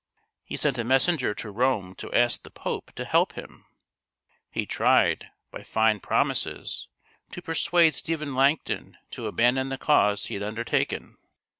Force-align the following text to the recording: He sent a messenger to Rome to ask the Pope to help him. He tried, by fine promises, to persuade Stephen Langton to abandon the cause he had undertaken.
He 0.43 0.57
sent 0.57 0.79
a 0.79 0.83
messenger 0.83 1.35
to 1.35 1.51
Rome 1.51 1.93
to 1.97 2.11
ask 2.11 2.41
the 2.41 2.49
Pope 2.49 2.91
to 2.95 3.05
help 3.05 3.33
him. 3.33 3.67
He 4.49 4.65
tried, 4.65 5.27
by 5.51 5.61
fine 5.61 5.99
promises, 5.99 6.87
to 7.33 7.39
persuade 7.43 7.93
Stephen 7.93 8.33
Langton 8.33 8.97
to 9.11 9.27
abandon 9.27 9.69
the 9.69 9.77
cause 9.77 10.25
he 10.25 10.33
had 10.33 10.41
undertaken. 10.41 11.19